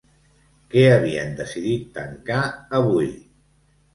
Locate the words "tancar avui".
1.99-3.09